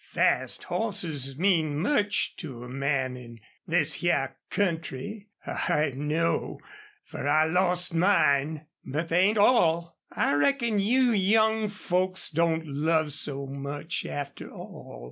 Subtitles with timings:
[0.09, 5.27] Fast hosses mean much to a man in this hyar country.
[5.45, 6.59] I know,
[7.05, 8.65] fer I lost mine!...
[8.83, 9.99] But they ain't all....
[10.11, 14.99] I reckon you young folks don't love so much, after all."